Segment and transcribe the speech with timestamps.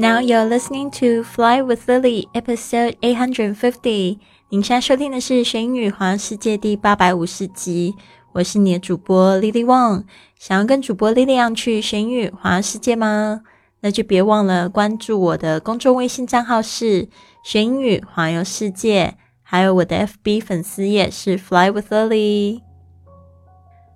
[0.00, 4.16] Now you're listening to Fly with Lily, episode eight hundred fifty.
[4.48, 7.94] 您现在收听的是《学英语环游世界》第八百五十集。
[8.32, 10.04] 我是你的主播 Lily Wang。
[10.38, 13.42] 想要跟主播 Lily 样去学英语环游世界吗？
[13.80, 17.10] 那就别忘了关注我的公众微信账号是
[17.44, 22.62] “学英语环游世界”，还有我的 FB 粉丝页是 Fly with Lily。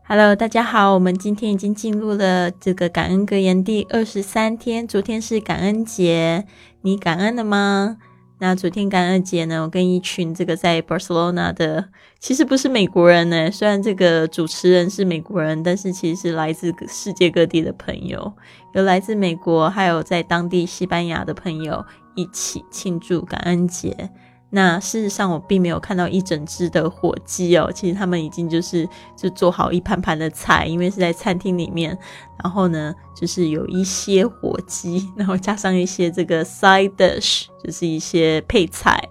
[0.06, 4.86] Hello，大家好，我们今天已经进入了这个感恩格言第二十三天。
[4.86, 6.44] 昨天是感恩节，
[6.82, 7.96] 你感恩了吗？
[8.38, 18.30] 那昨天感恩节呢，我跟一群这个在 Barcelona 的，其实不是美国人呢，虽然这个主持人是美国人，但是其实是来自世界各地的朋友，
[18.74, 21.82] 有来自美国，还有在当地西班牙的朋友
[22.14, 24.10] 一起庆祝感恩节。
[24.56, 27.72] 那事实上，我并没有看到一整只的火鸡哦。
[27.74, 31.98] 其实他们已经就是就做好一盘盘的菜，因为是在餐厅里面。
[32.40, 39.02] 然后呢，就是有一些火鸡，然后加上一些这个 side dish，就是一些配菜，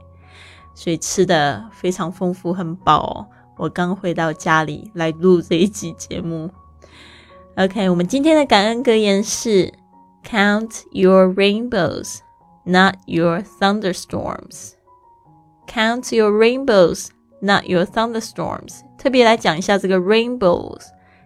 [0.73, 3.27] 所以吃的非常丰富，很饱。
[3.57, 6.49] 我刚回到家里来录这一集节目。
[7.57, 9.73] OK，我们今天的感恩格言是
[10.23, 12.19] ：Count your rainbows,
[12.63, 14.75] not your thunderstorms.
[15.67, 17.07] Count your rainbows,
[17.41, 18.81] not your thunderstorms。
[18.97, 20.81] 特别来讲一下这个 rainbows，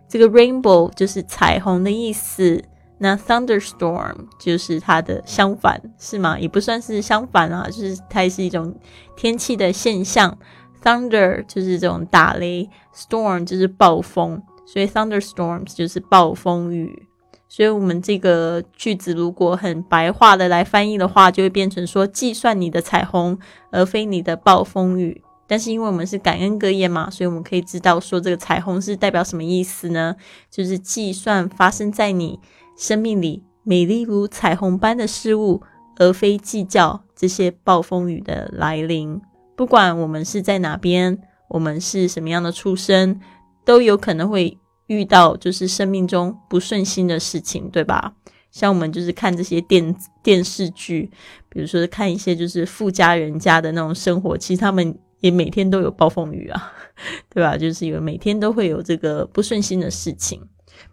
[0.07, 2.63] 这个 rainbow 就是彩虹的意思。
[2.99, 6.39] 那 thunderstorm 就是它的相反，是吗？
[6.39, 8.75] 也不算是相反啊，就是它也是一种
[9.15, 10.37] 天气的现象。
[10.81, 17.07] Thunder 就是这种打雷，storm 就是暴风，所以 thunderstorms 就是暴风雨。
[17.49, 23.39] 所以，我们这个句子如果很白话的来翻译的话，就会变成说：计算你的彩虹，
[23.71, 25.23] 而非你的暴风雨。
[25.47, 30.15] 但是，因为我们是感恩格言嘛，所以我们可以知道说，这个彩虹是代表什么意思呢？
[30.51, 32.37] 就是计算发生在你
[32.77, 35.61] 生命里美丽如彩虹般的事物，
[35.95, 39.21] 而非计较这些暴风雨的来临。
[39.55, 43.21] 不管我们是在哪边，我们是什么样的出身，
[43.63, 44.57] 都有可能会。
[44.87, 48.15] 遇到就是生命中不顺心的事情，对吧？
[48.51, 51.11] 像我们就是看这些电电视剧，
[51.49, 56.73] 比如说看一些就是富家人家的那种生活，其实他们也每天都有暴风雨啊，
[57.29, 57.55] 对吧？
[57.57, 60.41] 就是有每天都会有这个不顺心的事情，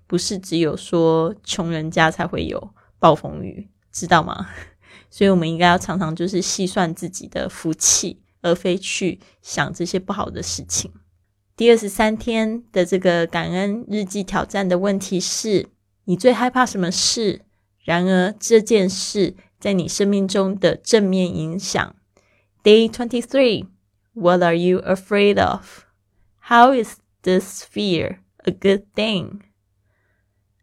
[0.06, 4.48] 不是只有说穷人家才会有暴风雨，知道吗？
[5.08, 10.90] 所以我们应该要常常就是细算自己的福气，而非去想这些不好的事情。
[11.56, 15.68] 第二十三天的这个感恩日记挑战的问题是：
[16.04, 17.42] 你最害怕什么事？
[17.84, 21.94] 然而这件事在你生命中的正面影响。
[22.64, 23.68] Day twenty three.
[24.14, 25.84] What are you afraid of?
[26.48, 29.40] How is this fear a good thing?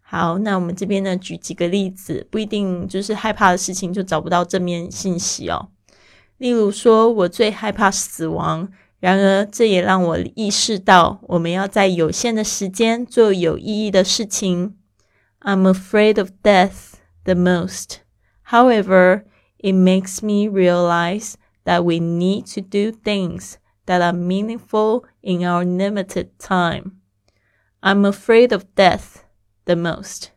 [0.02, 5.70] 好，那我们这边呢，举几个例子，不一定就是害怕的事情就找不到正面信息哦。
[6.38, 8.70] 例如说，我最害怕死亡。
[9.01, 14.77] 然而，这也让我意识到，我们要在有限的时间做有意义的事情。
[15.41, 16.95] I'm afraid of death
[17.25, 17.99] the most.
[18.51, 19.25] However,
[19.59, 23.55] it makes me realize that we need to do things
[23.87, 26.93] that are meaningful in our limited time.
[27.81, 29.23] I'm afraid of death
[29.67, 30.29] the most.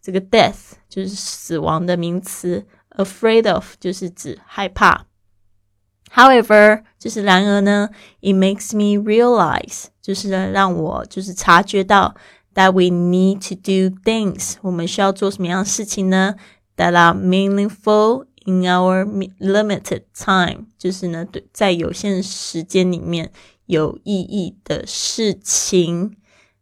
[0.00, 5.06] 这个 death 就是死亡的名词，afraid of 就是指害怕。
[6.14, 7.88] However，就是然而呢，
[8.20, 12.14] it makes me realize，就是呢让我就是察觉到，
[12.54, 16.34] that we need to do things，我们需要做什么样的事情呢？
[16.76, 19.06] That are meaningful in our
[19.38, 23.32] limited time，就是呢对在有限时间里面
[23.64, 26.16] 有意义的事情。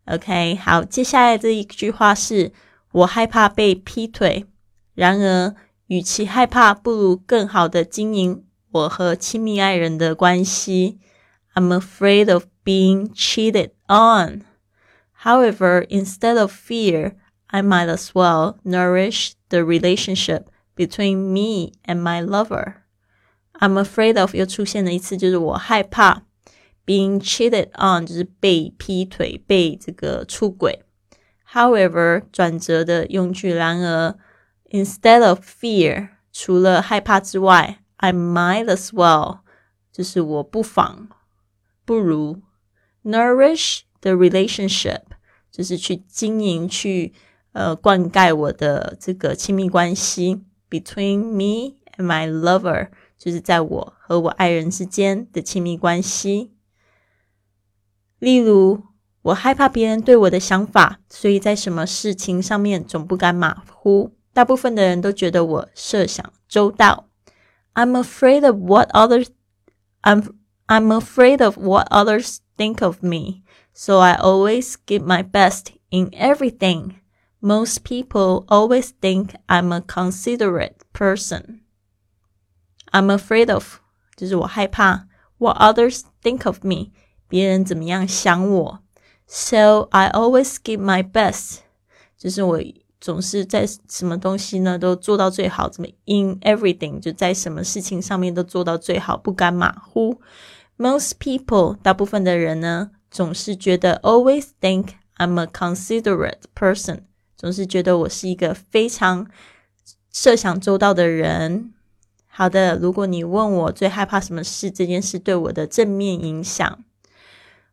[0.06, 2.52] OK，好，接下来这一句话是
[2.92, 4.46] 我害怕被劈腿，
[4.94, 5.54] 然而
[5.86, 8.43] 与其害怕，不如更好的经营。
[8.74, 10.98] 我和亲密爱人的关系。
[11.54, 14.42] I'm afraid of being cheated on.
[15.22, 17.14] However, instead of fear,
[17.48, 20.44] I might as well nourish the relationship
[20.77, 22.74] between me and my lover.
[23.59, 26.22] I'm afraid of 又出现了一次，就是我害怕
[26.86, 30.84] being cheated on，就是被劈腿、被这个出轨。
[31.53, 34.16] However，转折的用句，然而
[34.71, 37.78] instead of fear，除了害怕之外。
[37.97, 39.39] I might as well，
[39.91, 41.09] 就是我不妨
[41.85, 42.41] 不如
[43.03, 45.01] nourish the relationship，
[45.51, 47.13] 就是去经营去
[47.53, 56.51] 呃灌溉我的这个亲密关系 between me and my lover，就是在我和我爱人之间的亲密关系。
[58.19, 58.83] 例如，
[59.21, 64.15] 我害怕别人对我的想法，所以在什么事情上面总不敢马虎。
[64.33, 67.07] 大部分的人都觉得我设想周到。
[67.74, 69.30] I'm afraid of what others
[70.03, 70.38] I'm
[70.68, 73.42] I'm afraid of what others think of me,
[73.72, 77.00] so I always give my best in everything.
[77.41, 81.60] Most people always think I'm a considerate person.
[82.92, 83.80] I'm afraid of
[84.16, 85.06] 就是我害怕
[85.38, 86.92] what others think of me，
[87.28, 88.80] 别人怎么样想我。
[89.27, 91.60] So I always give my best，
[92.18, 92.60] 就是我
[93.05, 100.19] 总是在什么东西呢都做到最好，怎么 in everything 就在什么事情上面都做到最好，不敢马虎。
[100.75, 107.02] Most people 大部分的人呢，总是觉得 always think I'm a considerate person，
[107.37, 109.28] 总是觉得我是一个非常
[110.11, 111.75] 设想周到的人。
[112.25, 116.84] 好的，如果你问我最害怕什么事，这件事对我的正面影响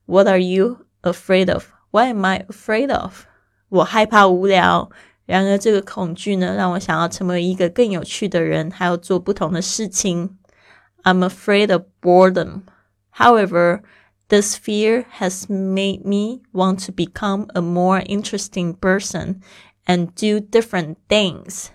[0.05, 1.69] ，What are you afraid of?
[1.91, 3.23] What am I afraid of?
[3.71, 4.91] 我害怕无聊。
[5.26, 10.38] 然而，这个恐惧呢，让我想要成为一个更有趣的人，还要做不同的事情。
[11.04, 12.62] I'm afraid of boredom.
[13.16, 13.82] However,
[14.30, 19.42] this fear has made me want to become a more interesting person
[19.86, 21.68] and do different things.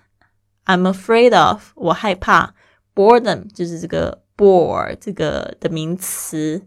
[0.64, 2.54] I'm afraid of 我害怕
[2.94, 6.62] boredom 就是这个 bore 这个的名词。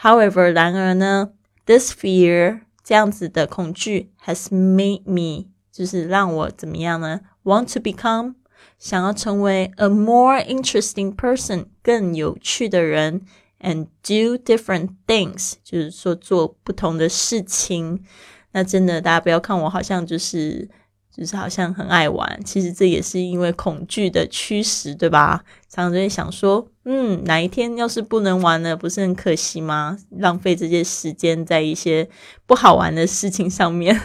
[0.00, 1.30] However，然而呢，
[1.66, 8.35] this fear 这样子的恐惧 has made me 就是让我怎么样呢？Want to become
[8.77, 13.23] 想要成为 a more interesting person 更有趣的人
[13.59, 18.03] ，and do different things 就是说做不同的事情。
[18.51, 20.69] 那真的，大家不要看我好像就是。
[21.15, 25.43] 就是好像很爱玩，其实这也是因为恐惧的驱使，对吧？
[25.69, 29.95] 常常就会想说，嗯，哪一天要是不能玩了，不是很可惜吗？
[30.09, 32.09] 浪费这些时间在一些
[32.47, 34.01] 不好玩的事情上面。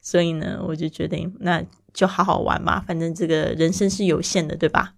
[0.00, 1.62] 所以呢，我就决定那
[1.92, 4.94] 就好好玩嘛，反正这个人生是有限的，对吧？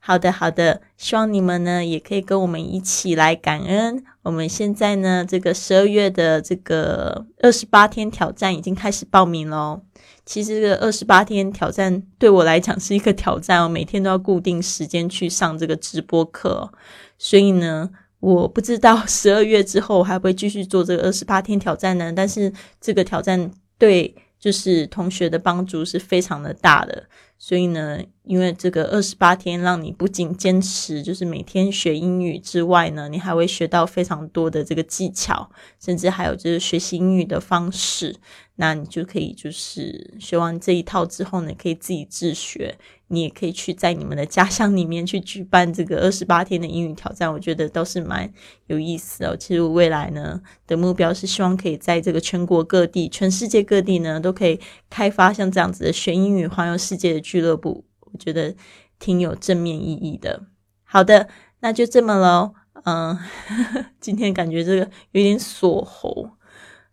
[0.00, 4.02] 好的，好的，希望你们呢也可以跟我们一起来感恩。
[4.22, 9.82] 我们现在呢，这个十二月的这个二十八天挑战已经开始报名喽。
[10.24, 16.70] 其实这个二十八天挑战对我来讲是一个挑战，我每天都要固定时间去上这个直播课，
[17.18, 22.12] 所以呢，我不知道十二月之后还会继续做这个二十八天挑战呢。
[22.14, 28.02] 但是这个挑战对就是同学的帮助是非常的大的，所以呢。
[28.28, 38.16] 因为这个二十八天，让你不仅坚持就是每天学英语之外呢，你还会学到非常多的这个技巧，甚至还有就是学习英语的方式。
[38.60, 42.76] 那你就可以就是学完这一套之后呢，可以自己自学。
[43.10, 48.30] 你也可以去在你们的家乡里面去举办这个二十八天的英语挑战，我觉得倒是蛮
[48.66, 49.34] 有意思哦。
[49.34, 54.60] 其实我未来呢的目标是希望可以在这个全国各地、全世界各地呢，都可以
[54.90, 57.87] 开发像这样子的学英语环游世界的俱乐部。
[58.12, 58.54] 我觉得
[58.98, 60.44] 挺有正面意义的。
[60.84, 61.28] 好的，
[61.60, 62.54] 那就这么喽。
[62.84, 63.18] 嗯，
[64.00, 66.30] 今天感觉这个有点锁喉，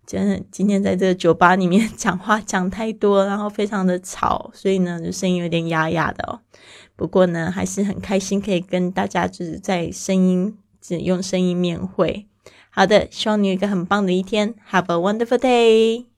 [0.06, 6.42] 真的今天在这个酒吧里面 讲话讲太多，然后非常的吵，所以呢就声音有点哑哑的哦。
[6.96, 12.28] 不过呢还是很开心可以跟大家就是在声音只用声音面会。
[12.72, 16.15] 好的，希望你有一个很棒的一天，Have a wonderful day。